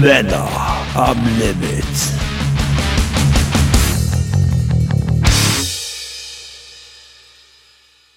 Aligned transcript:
Männer 0.00 0.48
am 0.94 1.18
Limit. 1.38 1.84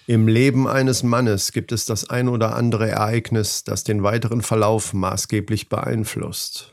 Im 0.06 0.26
Leben 0.26 0.66
eines 0.66 1.02
Mannes 1.02 1.52
gibt 1.52 1.72
es 1.72 1.84
das 1.84 2.08
ein 2.08 2.28
oder 2.28 2.56
andere 2.56 2.88
Ereignis, 2.88 3.64
das 3.64 3.84
den 3.84 4.02
weiteren 4.02 4.40
Verlauf 4.40 4.94
maßgeblich 4.94 5.68
beeinflusst. 5.68 6.72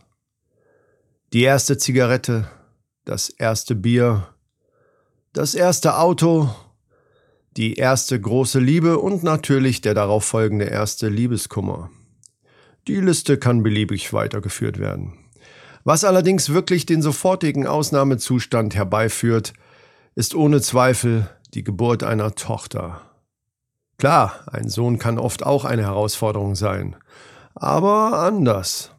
Die 1.33 1.43
erste 1.43 1.77
Zigarette, 1.77 2.47
das 3.03 3.29
erste 3.29 3.75
Bier, 3.75 4.29
das 5.33 5.55
erste 5.55 5.97
Auto, 5.97 6.49
die 7.57 7.73
erste 7.73 8.17
große 8.17 8.59
Liebe 8.59 8.97
und 8.97 9.23
natürlich 9.23 9.81
der 9.81 9.93
darauf 9.93 10.23
folgende 10.23 10.65
erste 10.65 11.09
Liebeskummer. 11.09 11.89
Die 12.87 12.99
Liste 12.99 13.37
kann 13.37 13.61
beliebig 13.61 14.11
weitergeführt 14.11 14.79
werden. 14.79 15.13
Was 15.83 16.03
allerdings 16.03 16.49
wirklich 16.49 16.85
den 16.85 17.01
sofortigen 17.01 17.67
Ausnahmezustand 17.67 18.75
herbeiführt, 18.75 19.53
ist 20.15 20.35
ohne 20.35 20.61
Zweifel 20.61 21.29
die 21.53 21.63
Geburt 21.63 22.03
einer 22.03 22.35
Tochter. 22.35 23.01
Klar, 23.97 24.45
ein 24.51 24.67
Sohn 24.67 24.97
kann 24.97 25.19
oft 25.19 25.43
auch 25.43 25.63
eine 25.63 25.83
Herausforderung 25.83 26.55
sein, 26.55 26.95
aber 27.53 28.19
anders. 28.19 28.91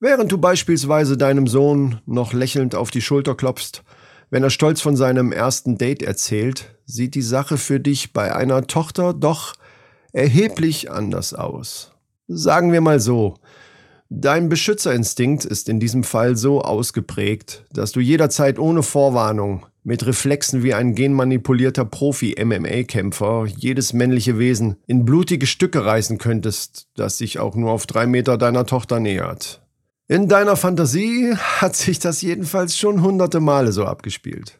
Während 0.00 0.30
du 0.30 0.38
beispielsweise 0.38 1.16
deinem 1.16 1.46
Sohn 1.46 2.00
noch 2.06 2.32
lächelnd 2.32 2.74
auf 2.74 2.90
die 2.90 3.00
Schulter 3.00 3.34
klopfst, 3.34 3.82
wenn 4.30 4.42
er 4.42 4.50
stolz 4.50 4.82
von 4.82 4.96
seinem 4.96 5.32
ersten 5.32 5.78
Date 5.78 6.02
erzählt, 6.02 6.76
sieht 6.84 7.14
die 7.14 7.22
Sache 7.22 7.56
für 7.56 7.80
dich 7.80 8.12
bei 8.12 8.34
einer 8.34 8.66
Tochter 8.66 9.14
doch 9.14 9.54
erheblich 10.12 10.90
anders 10.90 11.32
aus. 11.32 11.92
Sagen 12.30 12.72
wir 12.72 12.82
mal 12.82 13.00
so, 13.00 13.36
dein 14.10 14.50
Beschützerinstinkt 14.50 15.46
ist 15.46 15.70
in 15.70 15.80
diesem 15.80 16.04
Fall 16.04 16.36
so 16.36 16.60
ausgeprägt, 16.60 17.64
dass 17.72 17.92
du 17.92 18.00
jederzeit 18.00 18.58
ohne 18.58 18.82
Vorwarnung 18.82 19.64
mit 19.82 20.04
Reflexen 20.04 20.62
wie 20.62 20.74
ein 20.74 20.94
genmanipulierter 20.94 21.86
Profi-MMA-Kämpfer 21.86 23.46
jedes 23.46 23.94
männliche 23.94 24.38
Wesen 24.38 24.76
in 24.86 25.06
blutige 25.06 25.46
Stücke 25.46 25.86
reißen 25.86 26.18
könntest, 26.18 26.88
das 26.96 27.16
sich 27.16 27.38
auch 27.38 27.56
nur 27.56 27.70
auf 27.70 27.86
drei 27.86 28.06
Meter 28.06 28.36
deiner 28.36 28.66
Tochter 28.66 29.00
nähert. 29.00 29.62
In 30.06 30.28
deiner 30.28 30.56
Fantasie 30.56 31.34
hat 31.34 31.76
sich 31.76 31.98
das 31.98 32.20
jedenfalls 32.20 32.76
schon 32.76 33.00
hunderte 33.00 33.40
Male 33.40 33.72
so 33.72 33.86
abgespielt. 33.86 34.58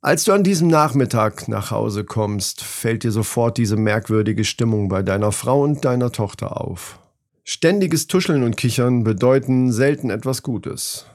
Als 0.00 0.22
du 0.22 0.32
an 0.32 0.44
diesem 0.44 0.68
Nachmittag 0.68 1.48
nach 1.48 1.72
Hause 1.72 2.04
kommst, 2.04 2.62
fällt 2.62 3.02
dir 3.02 3.10
sofort 3.10 3.58
diese 3.58 3.76
merkwürdige 3.76 4.44
Stimmung 4.44 4.88
bei 4.88 5.02
deiner 5.02 5.32
Frau 5.32 5.62
und 5.62 5.84
deiner 5.84 6.12
Tochter 6.12 6.60
auf. 6.60 7.00
Ständiges 7.42 8.06
Tuscheln 8.06 8.44
und 8.44 8.56
Kichern 8.56 9.02
bedeuten 9.02 9.72
selten 9.72 10.10
etwas 10.10 10.44
Gutes. 10.44 11.06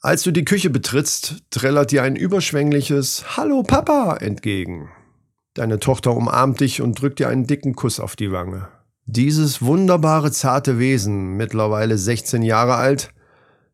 Als 0.00 0.22
du 0.22 0.30
die 0.30 0.46
Küche 0.46 0.70
betrittst, 0.70 1.42
trällert 1.50 1.90
dir 1.90 2.02
ein 2.02 2.16
überschwängliches 2.16 3.36
Hallo 3.36 3.62
Papa 3.62 4.16
entgegen. 4.16 4.88
Deine 5.52 5.78
Tochter 5.78 6.16
umarmt 6.16 6.60
dich 6.60 6.80
und 6.80 6.98
drückt 6.98 7.18
dir 7.18 7.28
einen 7.28 7.46
dicken 7.46 7.74
Kuss 7.74 8.00
auf 8.00 8.16
die 8.16 8.32
Wange. 8.32 8.68
Dieses 9.04 9.60
wunderbare 9.60 10.32
zarte 10.32 10.78
Wesen, 10.78 11.36
mittlerweile 11.36 11.98
16 11.98 12.40
Jahre 12.40 12.76
alt, 12.76 13.12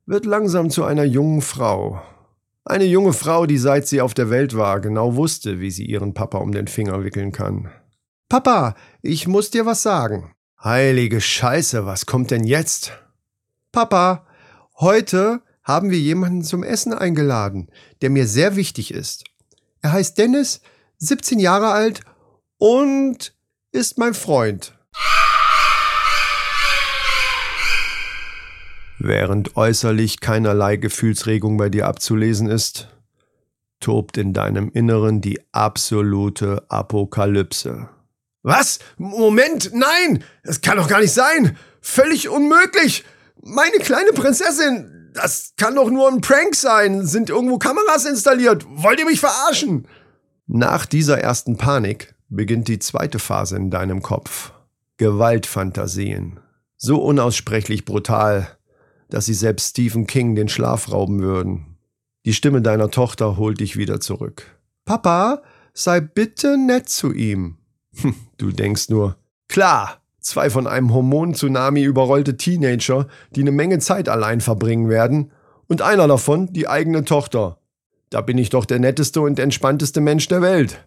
wird 0.06 0.26
langsam 0.26 0.70
zu 0.70 0.82
einer 0.82 1.04
jungen 1.04 1.42
Frau. 1.42 2.02
Eine 2.68 2.84
junge 2.84 3.12
Frau, 3.12 3.46
die 3.46 3.58
seit 3.58 3.86
sie 3.86 4.00
auf 4.00 4.12
der 4.12 4.28
Welt 4.28 4.56
war, 4.56 4.80
genau 4.80 5.14
wusste, 5.14 5.60
wie 5.60 5.70
sie 5.70 5.84
ihren 5.84 6.14
Papa 6.14 6.38
um 6.38 6.50
den 6.50 6.66
Finger 6.66 7.04
wickeln 7.04 7.30
kann. 7.30 7.70
Papa, 8.28 8.74
ich 9.02 9.28
muss 9.28 9.50
dir 9.50 9.66
was 9.66 9.82
sagen. 9.82 10.34
Heilige 10.62 11.20
Scheiße, 11.20 11.86
was 11.86 12.06
kommt 12.06 12.32
denn 12.32 12.42
jetzt? 12.42 12.90
Papa, 13.70 14.26
heute 14.80 15.42
haben 15.62 15.90
wir 15.90 16.00
jemanden 16.00 16.42
zum 16.42 16.64
Essen 16.64 16.92
eingeladen, 16.92 17.70
der 18.02 18.10
mir 18.10 18.26
sehr 18.26 18.56
wichtig 18.56 18.92
ist. 18.92 19.22
Er 19.80 19.92
heißt 19.92 20.18
Dennis, 20.18 20.60
17 20.98 21.38
Jahre 21.38 21.70
alt 21.70 22.00
und 22.58 23.32
ist 23.70 23.96
mein 23.96 24.14
Freund. 24.14 24.76
Während 28.98 29.56
äußerlich 29.56 30.20
keinerlei 30.20 30.76
Gefühlsregung 30.76 31.56
bei 31.56 31.68
dir 31.68 31.86
abzulesen 31.86 32.48
ist, 32.48 32.88
tobt 33.80 34.16
in 34.16 34.32
deinem 34.32 34.70
Inneren 34.70 35.20
die 35.20 35.40
absolute 35.52 36.64
Apokalypse. 36.68 37.88
Was? 38.42 38.78
Moment, 38.96 39.72
nein! 39.74 40.24
Das 40.44 40.60
kann 40.60 40.78
doch 40.78 40.88
gar 40.88 41.00
nicht 41.00 41.12
sein! 41.12 41.56
Völlig 41.80 42.28
unmöglich! 42.28 43.04
Meine 43.42 43.76
kleine 43.78 44.12
Prinzessin, 44.12 45.10
das 45.14 45.52
kann 45.56 45.74
doch 45.74 45.90
nur 45.90 46.08
ein 46.08 46.20
Prank 46.20 46.54
sein. 46.54 47.06
Sind 47.06 47.30
irgendwo 47.30 47.58
Kameras 47.58 48.04
installiert? 48.04 48.64
Wollt 48.68 48.98
ihr 48.98 49.06
mich 49.06 49.20
verarschen? 49.20 49.86
Nach 50.46 50.86
dieser 50.86 51.18
ersten 51.18 51.56
Panik 51.56 52.14
beginnt 52.28 52.68
die 52.68 52.78
zweite 52.78 53.18
Phase 53.18 53.56
in 53.56 53.70
deinem 53.70 54.02
Kopf. 54.02 54.52
Gewaltfantasien. 54.96 56.40
So 56.76 57.02
unaussprechlich 57.02 57.84
brutal, 57.84 58.55
dass 59.08 59.26
sie 59.26 59.34
selbst 59.34 59.70
Stephen 59.70 60.06
King 60.06 60.34
den 60.34 60.48
Schlaf 60.48 60.90
rauben 60.90 61.20
würden. 61.20 61.76
Die 62.24 62.34
Stimme 62.34 62.62
deiner 62.62 62.90
Tochter 62.90 63.36
holt 63.36 63.60
dich 63.60 63.76
wieder 63.76 64.00
zurück. 64.00 64.58
Papa, 64.84 65.42
sei 65.72 66.00
bitte 66.00 66.56
nett 66.58 66.88
zu 66.88 67.12
ihm. 67.12 67.58
Hm, 68.00 68.14
du 68.38 68.50
denkst 68.50 68.88
nur, 68.88 69.16
klar, 69.48 70.00
Zwei 70.26 70.50
von 70.50 70.66
einem 70.66 70.92
Hormon-Tsunami 70.92 71.84
überrollte 71.84 72.36
Teenager, 72.36 73.06
die 73.30 73.42
eine 73.42 73.52
Menge 73.52 73.78
Zeit 73.78 74.08
allein 74.08 74.40
verbringen 74.40 74.88
werden. 74.88 75.30
Und 75.68 75.82
einer 75.82 76.08
davon 76.08 76.52
die 76.52 76.66
eigene 76.66 77.04
Tochter. 77.04 77.60
Da 78.10 78.22
bin 78.22 78.36
ich 78.36 78.50
doch 78.50 78.64
der 78.64 78.80
netteste 78.80 79.20
und 79.20 79.38
entspannteste 79.38 80.00
Mensch 80.00 80.26
der 80.26 80.42
Welt. 80.42 80.84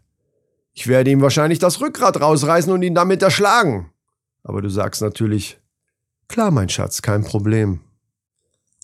Ich 0.73 0.87
werde 0.87 1.11
ihm 1.11 1.21
wahrscheinlich 1.21 1.57
das 1.57 1.79
Rückgrat 1.79 2.19
rausreißen 2.19 2.73
und 2.73 2.81
ihn 2.81 2.95
damit 2.95 3.23
erschlagen. 3.23 3.93
Aber 4.43 4.61
du 4.61 4.67
sagst 4.67 5.01
natürlich, 5.01 5.57
klar, 6.27 6.51
mein 6.51 6.67
Schatz, 6.67 7.01
kein 7.01 7.23
Problem. 7.23 7.79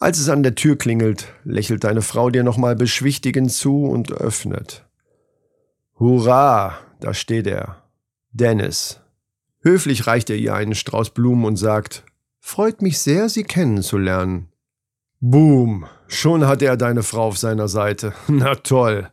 Als 0.06 0.20
es 0.20 0.30
an 0.30 0.44
der 0.44 0.54
Tür 0.54 0.78
klingelt, 0.78 1.34
lächelt 1.46 1.84
deine 1.84 2.04
Frau 2.04 2.30
dir 2.30 2.44
nochmal 2.44 2.76
beschwichtigend 2.76 3.52
zu 3.52 3.86
und 3.86 4.12
öffnet. 4.12 4.86
Hurra, 6.00 6.78
da 7.00 7.16
steht 7.16 7.48
er. 7.48 7.82
Dennis. 8.32 9.00
Höflich 9.62 10.06
reicht 10.06 10.30
er 10.30 10.36
ihr 10.36 10.54
einen 10.54 10.76
Strauß 10.76 11.10
Blumen 11.10 11.44
und 11.44 11.56
sagt, 11.56 12.04
Freut 12.40 12.84
mich 12.84 13.00
sehr, 13.00 13.30
Sie 13.30 13.42
kennenzulernen. 13.46 14.50
Boom, 15.22 15.88
schon 16.06 16.46
hat 16.46 16.62
er 16.62 16.78
deine 16.78 17.02
Frau 17.02 17.24
auf 17.24 17.40
seiner 17.40 17.68
Seite. 17.68 18.14
Na 18.28 18.54
toll. 18.54 19.10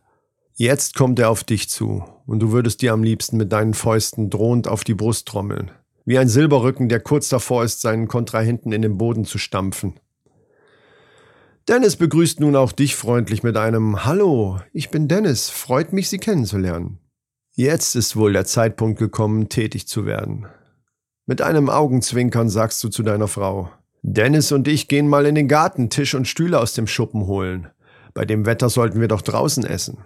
Jetzt 0.53 0.93
kommt 0.93 1.17
er 1.17 1.31
auf 1.31 1.43
dich 1.43 1.69
zu, 1.69 2.03
und 2.27 2.39
du 2.39 2.51
würdest 2.51 2.83
dir 2.83 2.93
am 2.93 3.01
liebsten 3.01 3.37
mit 3.37 3.51
deinen 3.51 3.73
Fäusten 3.73 4.29
drohend 4.29 4.67
auf 4.67 4.83
die 4.83 4.93
Brust 4.93 5.27
trommeln. 5.27 5.71
Wie 6.05 6.19
ein 6.19 6.29
Silberrücken, 6.29 6.87
der 6.87 6.99
kurz 6.99 7.29
davor 7.29 7.63
ist, 7.63 7.81
seinen 7.81 8.07
Kontrahenten 8.07 8.71
in 8.71 8.83
den 8.83 8.99
Boden 8.99 9.25
zu 9.25 9.39
stampfen. 9.39 9.95
Dennis 11.69 11.95
begrüßt 11.95 12.41
nun 12.41 12.57
auch 12.57 12.73
dich 12.73 12.95
freundlich 12.95 13.41
mit 13.41 13.55
einem 13.55 14.03
Hallo, 14.03 14.59
ich 14.73 14.89
bin 14.89 15.07
Dennis, 15.07 15.49
freut 15.49 15.93
mich, 15.93 16.09
Sie 16.09 16.17
kennenzulernen. 16.17 16.99
Jetzt 17.55 17.95
ist 17.95 18.17
wohl 18.17 18.33
der 18.33 18.45
Zeitpunkt 18.45 18.99
gekommen, 18.99 19.47
tätig 19.47 19.87
zu 19.87 20.05
werden. 20.05 20.45
Mit 21.25 21.41
einem 21.41 21.69
Augenzwinkern 21.69 22.49
sagst 22.49 22.83
du 22.83 22.89
zu 22.89 23.01
deiner 23.01 23.29
Frau, 23.29 23.71
Dennis 24.01 24.51
und 24.51 24.67
ich 24.67 24.89
gehen 24.89 25.07
mal 25.07 25.25
in 25.25 25.35
den 25.35 25.47
Garten 25.47 25.89
Tisch 25.89 26.15
und 26.15 26.27
Stühle 26.27 26.59
aus 26.59 26.73
dem 26.73 26.87
Schuppen 26.87 27.27
holen. 27.27 27.69
Bei 28.13 28.25
dem 28.25 28.45
Wetter 28.45 28.69
sollten 28.69 28.99
wir 28.99 29.07
doch 29.07 29.21
draußen 29.21 29.63
essen. 29.65 29.99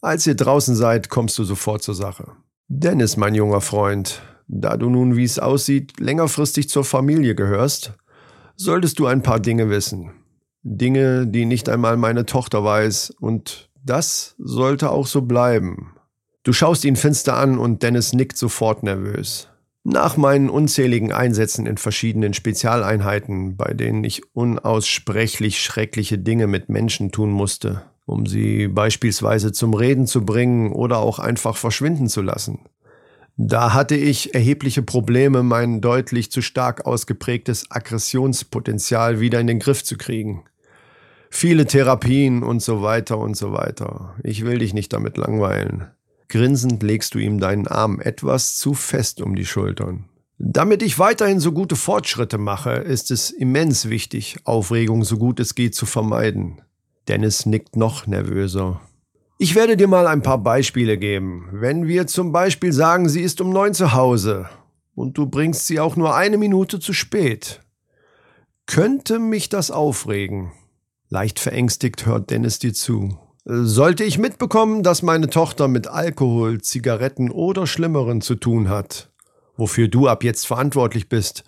Als 0.00 0.24
ihr 0.28 0.36
draußen 0.36 0.76
seid, 0.76 1.08
kommst 1.08 1.36
du 1.36 1.42
sofort 1.42 1.82
zur 1.82 1.96
Sache. 1.96 2.30
Dennis, 2.68 3.16
mein 3.16 3.34
junger 3.34 3.60
Freund, 3.60 4.22
da 4.46 4.76
du 4.76 4.88
nun, 4.88 5.16
wie 5.16 5.24
es 5.24 5.40
aussieht, 5.40 5.98
längerfristig 5.98 6.68
zur 6.68 6.84
Familie 6.84 7.34
gehörst, 7.34 7.94
solltest 8.56 8.98
du 8.98 9.06
ein 9.06 9.22
paar 9.22 9.40
Dinge 9.40 9.68
wissen. 9.70 10.12
Dinge, 10.62 11.26
die 11.26 11.44
nicht 11.44 11.68
einmal 11.68 11.96
meine 11.96 12.26
Tochter 12.26 12.64
weiß, 12.64 13.14
und 13.20 13.70
das 13.84 14.34
sollte 14.38 14.90
auch 14.90 15.06
so 15.06 15.22
bleiben. 15.22 15.94
Du 16.44 16.52
schaust 16.52 16.84
ihn 16.84 16.96
finster 16.96 17.36
an 17.36 17.58
und 17.58 17.82
Dennis 17.82 18.12
nickt 18.12 18.36
sofort 18.36 18.82
nervös. 18.82 19.48
Nach 19.84 20.16
meinen 20.16 20.48
unzähligen 20.48 21.12
Einsätzen 21.12 21.66
in 21.66 21.76
verschiedenen 21.76 22.34
Spezialeinheiten, 22.34 23.56
bei 23.56 23.74
denen 23.74 24.04
ich 24.04 24.22
unaussprechlich 24.34 25.60
schreckliche 25.60 26.18
Dinge 26.18 26.46
mit 26.46 26.68
Menschen 26.68 27.10
tun 27.10 27.30
musste, 27.30 27.82
um 28.06 28.26
sie 28.26 28.68
beispielsweise 28.68 29.50
zum 29.50 29.74
Reden 29.74 30.06
zu 30.06 30.24
bringen 30.24 30.72
oder 30.72 30.98
auch 30.98 31.18
einfach 31.18 31.56
verschwinden 31.56 32.08
zu 32.08 32.22
lassen. 32.22 32.60
Da 33.36 33.72
hatte 33.72 33.96
ich 33.96 34.34
erhebliche 34.34 34.82
Probleme, 34.82 35.42
mein 35.42 35.80
deutlich 35.80 36.30
zu 36.30 36.42
stark 36.42 36.86
ausgeprägtes 36.86 37.70
Aggressionspotenzial 37.70 39.18
wieder 39.18 39.40
in 39.40 39.46
den 39.46 39.58
Griff 39.58 39.82
zu 39.82 39.96
kriegen. 39.96 40.44
Viele 41.34 41.64
Therapien 41.64 42.42
und 42.42 42.60
so 42.60 42.82
weiter 42.82 43.16
und 43.16 43.38
so 43.38 43.52
weiter. 43.52 44.14
Ich 44.22 44.44
will 44.44 44.58
dich 44.58 44.74
nicht 44.74 44.92
damit 44.92 45.16
langweilen. 45.16 45.86
Grinsend 46.28 46.82
legst 46.82 47.14
du 47.14 47.18
ihm 47.18 47.40
deinen 47.40 47.66
Arm 47.66 48.00
etwas 48.00 48.58
zu 48.58 48.74
fest 48.74 49.22
um 49.22 49.34
die 49.34 49.46
Schultern. 49.46 50.04
Damit 50.36 50.82
ich 50.82 50.98
weiterhin 50.98 51.40
so 51.40 51.52
gute 51.52 51.74
Fortschritte 51.74 52.36
mache, 52.36 52.72
ist 52.72 53.10
es 53.10 53.30
immens 53.30 53.88
wichtig, 53.88 54.36
Aufregung 54.44 55.04
so 55.04 55.16
gut 55.16 55.40
es 55.40 55.54
geht 55.54 55.74
zu 55.74 55.86
vermeiden. 55.86 56.60
Dennis 57.08 57.46
nickt 57.46 57.76
noch 57.76 58.06
nervöser. 58.06 58.82
Ich 59.38 59.54
werde 59.54 59.78
dir 59.78 59.88
mal 59.88 60.06
ein 60.06 60.22
paar 60.22 60.38
Beispiele 60.38 60.98
geben. 60.98 61.48
Wenn 61.50 61.88
wir 61.88 62.06
zum 62.06 62.30
Beispiel 62.30 62.74
sagen, 62.74 63.08
sie 63.08 63.22
ist 63.22 63.40
um 63.40 63.50
neun 63.50 63.72
zu 63.72 63.94
Hause 63.94 64.50
und 64.94 65.16
du 65.16 65.26
bringst 65.26 65.66
sie 65.66 65.80
auch 65.80 65.96
nur 65.96 66.14
eine 66.14 66.36
Minute 66.36 66.78
zu 66.78 66.92
spät, 66.92 67.62
könnte 68.66 69.18
mich 69.18 69.48
das 69.48 69.70
aufregen. 69.70 70.52
Leicht 71.12 71.40
verängstigt 71.40 72.06
hört 72.06 72.30
Dennis 72.30 72.58
dir 72.58 72.72
zu. 72.72 73.18
Sollte 73.44 74.02
ich 74.02 74.16
mitbekommen, 74.16 74.82
dass 74.82 75.02
meine 75.02 75.28
Tochter 75.28 75.68
mit 75.68 75.86
Alkohol, 75.86 76.62
Zigaretten 76.62 77.30
oder 77.30 77.66
Schlimmeren 77.66 78.22
zu 78.22 78.34
tun 78.34 78.70
hat, 78.70 79.10
wofür 79.58 79.88
du 79.88 80.08
ab 80.08 80.24
jetzt 80.24 80.46
verantwortlich 80.46 81.10
bist, 81.10 81.44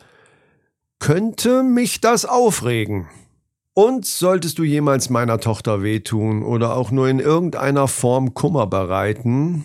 könnte 0.98 1.62
mich 1.62 2.02
das 2.02 2.26
aufregen. 2.26 3.08
Und 3.72 4.04
solltest 4.04 4.58
du 4.58 4.64
jemals 4.64 5.08
meiner 5.08 5.40
Tochter 5.40 5.82
wehtun 5.82 6.42
oder 6.42 6.76
auch 6.76 6.90
nur 6.90 7.08
in 7.08 7.18
irgendeiner 7.18 7.88
Form 7.88 8.34
Kummer 8.34 8.66
bereiten, 8.66 9.64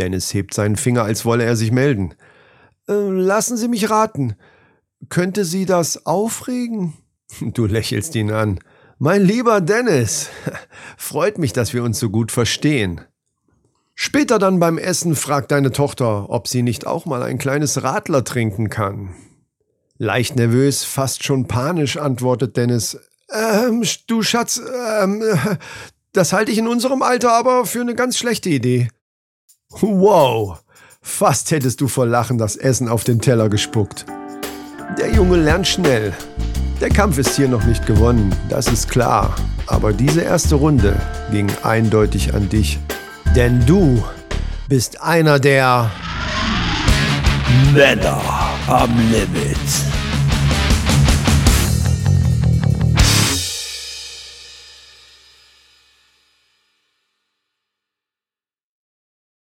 Dennis 0.00 0.34
hebt 0.34 0.52
seinen 0.52 0.74
Finger, 0.74 1.04
als 1.04 1.24
wolle 1.24 1.44
er 1.44 1.54
sich 1.54 1.70
melden. 1.70 2.14
Äh, 2.88 2.94
lassen 2.94 3.56
Sie 3.56 3.68
mich 3.68 3.88
raten. 3.88 4.34
Könnte 5.10 5.44
Sie 5.44 5.64
das 5.64 6.06
aufregen? 6.06 6.94
Du 7.40 7.66
lächelst 7.66 8.16
ihn 8.16 8.32
an. 8.32 8.58
Mein 9.00 9.22
lieber 9.22 9.60
Dennis, 9.60 10.28
freut 10.96 11.38
mich, 11.38 11.52
dass 11.52 11.72
wir 11.72 11.84
uns 11.84 12.00
so 12.00 12.10
gut 12.10 12.32
verstehen. 12.32 13.00
Später 13.94 14.40
dann 14.40 14.58
beim 14.58 14.76
Essen 14.76 15.14
fragt 15.14 15.52
deine 15.52 15.70
Tochter, 15.70 16.30
ob 16.30 16.48
sie 16.48 16.62
nicht 16.62 16.84
auch 16.84 17.06
mal 17.06 17.22
ein 17.22 17.38
kleines 17.38 17.84
Radler 17.84 18.24
trinken 18.24 18.70
kann. 18.70 19.14
Leicht 19.98 20.34
nervös, 20.34 20.82
fast 20.82 21.22
schon 21.22 21.46
panisch 21.46 21.96
antwortet 21.96 22.56
Dennis. 22.56 22.98
Ähm, 23.32 23.84
du 24.08 24.22
Schatz, 24.22 24.60
ähm, 25.00 25.22
das 26.12 26.32
halte 26.32 26.50
ich 26.50 26.58
in 26.58 26.66
unserem 26.66 27.02
Alter 27.02 27.32
aber 27.32 27.66
für 27.66 27.80
eine 27.80 27.94
ganz 27.94 28.18
schlechte 28.18 28.48
Idee. 28.48 28.88
Wow, 29.70 30.58
fast 31.02 31.52
hättest 31.52 31.80
du 31.80 31.86
vor 31.86 32.06
Lachen 32.06 32.38
das 32.38 32.56
Essen 32.56 32.88
auf 32.88 33.04
den 33.04 33.20
Teller 33.20 33.48
gespuckt. 33.48 34.06
Der 34.98 35.12
Junge 35.12 35.36
lernt 35.36 35.68
schnell. 35.68 36.14
Der 36.80 36.90
Kampf 36.90 37.18
ist 37.18 37.34
hier 37.34 37.48
noch 37.48 37.64
nicht 37.64 37.86
gewonnen, 37.86 38.32
das 38.48 38.68
ist 38.68 38.88
klar. 38.88 39.34
Aber 39.66 39.92
diese 39.92 40.20
erste 40.20 40.54
Runde 40.54 40.94
ging 41.32 41.50
eindeutig 41.64 42.34
an 42.34 42.48
dich. 42.48 42.78
Denn 43.34 43.66
du 43.66 44.02
bist 44.68 45.02
einer 45.02 45.40
der 45.40 45.90
Männer 47.74 48.20
am 48.68 48.90
Limit. 49.10 49.97